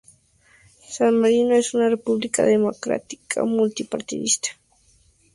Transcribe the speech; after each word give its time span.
San 0.89 1.19
Marino 1.21 1.53
es 1.53 1.75
una 1.75 1.87
república 1.87 2.43
democrática 2.43 3.43
multipartidista. 3.43 4.49